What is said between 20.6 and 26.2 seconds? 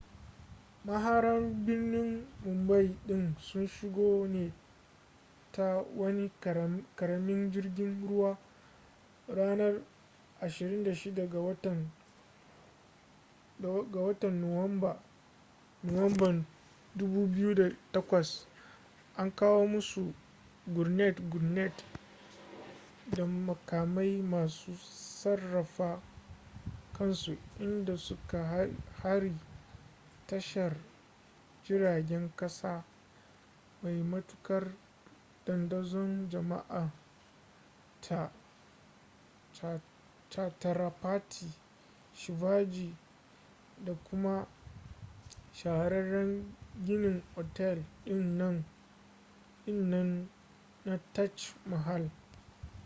gurnet-gurnet da makamai masu sarrafa